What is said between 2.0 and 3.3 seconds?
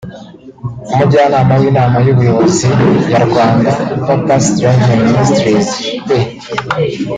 y’ubuyobozi ya